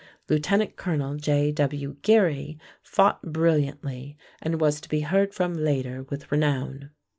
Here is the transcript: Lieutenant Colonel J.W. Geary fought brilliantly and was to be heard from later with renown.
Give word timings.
Lieutenant 0.29 0.77
Colonel 0.77 1.13
J.W. 1.13 1.97
Geary 2.01 2.57
fought 2.81 3.21
brilliantly 3.21 4.17
and 4.41 4.59
was 4.59 4.81
to 4.81 4.89
be 4.89 5.01
heard 5.01 5.31
from 5.35 5.53
later 5.53 6.07
with 6.09 6.31
renown. 6.31 6.89